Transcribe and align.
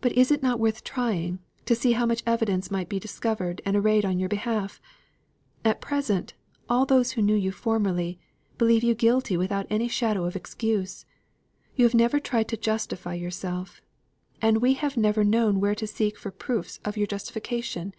"But 0.00 0.12
is 0.12 0.30
it 0.30 0.44
not 0.44 0.60
worth 0.60 0.84
trying, 0.84 1.40
to 1.66 1.74
see 1.74 1.90
how 1.90 2.06
much 2.06 2.22
evidence 2.24 2.70
might 2.70 2.88
be 2.88 3.00
discovered 3.00 3.60
and 3.66 3.76
arrayed 3.76 4.04
on 4.04 4.20
your 4.20 4.28
behalf? 4.28 4.80
At 5.64 5.80
present, 5.80 6.34
all 6.68 6.86
those 6.86 7.10
who 7.10 7.20
knew 7.20 7.34
you 7.34 7.50
formerly, 7.50 8.20
believe 8.58 8.84
you 8.84 8.94
guilty 8.94 9.36
without 9.36 9.66
any 9.68 9.88
shadow 9.88 10.24
of 10.26 10.36
excuse. 10.36 11.04
You 11.74 11.84
have 11.84 11.94
never 11.94 12.20
tried 12.20 12.46
to 12.46 12.56
justify 12.56 13.14
yourself, 13.14 13.82
and 14.40 14.58
we 14.62 14.74
have 14.74 14.96
never 14.96 15.24
known 15.24 15.58
where 15.58 15.74
to 15.74 15.86
seek 15.88 16.16
for 16.16 16.30
proofs 16.30 16.78
of 16.84 16.96
your 16.96 17.08
justification. 17.08 17.92